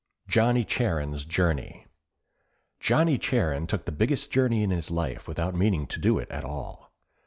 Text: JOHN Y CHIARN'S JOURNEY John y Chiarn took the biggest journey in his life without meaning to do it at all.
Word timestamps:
JOHN 0.27 0.55
Y 0.55 0.63
CHIARN'S 0.63 1.25
JOURNEY 1.25 1.85
John 2.79 3.05
y 3.05 3.17
Chiarn 3.17 3.67
took 3.67 3.85
the 3.85 3.91
biggest 3.91 4.31
journey 4.31 4.63
in 4.63 4.71
his 4.71 4.89
life 4.89 5.27
without 5.27 5.53
meaning 5.53 5.85
to 5.85 5.99
do 5.99 6.17
it 6.17 6.27
at 6.31 6.43
all. 6.43 6.91